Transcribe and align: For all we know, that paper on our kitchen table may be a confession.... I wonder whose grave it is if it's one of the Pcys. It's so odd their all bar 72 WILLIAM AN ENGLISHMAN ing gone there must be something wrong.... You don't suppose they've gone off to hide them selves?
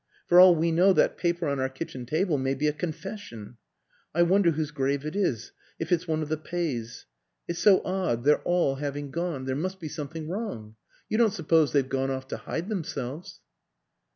For 0.29 0.39
all 0.39 0.55
we 0.55 0.71
know, 0.71 0.93
that 0.93 1.15
paper 1.15 1.47
on 1.47 1.59
our 1.59 1.69
kitchen 1.69 2.07
table 2.07 2.39
may 2.39 2.55
be 2.55 2.65
a 2.67 2.73
confession.... 2.73 3.57
I 4.15 4.23
wonder 4.23 4.49
whose 4.49 4.71
grave 4.71 5.05
it 5.05 5.15
is 5.15 5.51
if 5.77 5.91
it's 5.91 6.07
one 6.07 6.23
of 6.23 6.27
the 6.29 6.37
Pcys. 6.37 7.05
It's 7.47 7.59
so 7.59 7.83
odd 7.85 8.23
their 8.23 8.39
all 8.41 8.73
bar 8.73 8.81
72 8.81 8.81
WILLIAM 8.81 8.81
AN 8.81 9.03
ENGLISHMAN 9.03 9.03
ing 9.03 9.11
gone 9.11 9.45
there 9.45 9.63
must 9.63 9.79
be 9.79 9.87
something 9.87 10.27
wrong.... 10.27 10.75
You 11.07 11.19
don't 11.19 11.33
suppose 11.33 11.71
they've 11.73 11.87
gone 11.87 12.09
off 12.09 12.27
to 12.29 12.37
hide 12.37 12.67
them 12.67 12.83
selves? 12.83 13.41